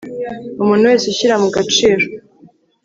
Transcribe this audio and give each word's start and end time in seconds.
umuntu 0.61 0.87
wese 0.89 1.05
ushyira 1.07 1.35
mu 1.43 1.49
gaciro 1.55 2.05